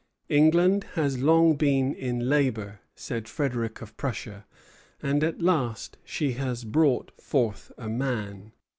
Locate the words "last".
5.43-5.95